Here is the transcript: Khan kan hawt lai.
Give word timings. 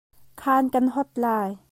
Khan 0.41 0.65
kan 0.73 0.87
hawt 0.93 1.09
lai. 1.23 1.49